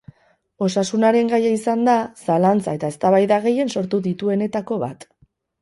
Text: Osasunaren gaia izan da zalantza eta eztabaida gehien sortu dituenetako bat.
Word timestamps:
Osasunaren 0.67 1.29
gaia 1.33 1.51
izan 1.57 1.83
da 1.89 1.95
zalantza 2.27 2.75
eta 2.79 2.91
eztabaida 2.95 3.39
gehien 3.47 3.73
sortu 3.77 4.01
dituenetako 4.09 4.83
bat. 4.87 5.07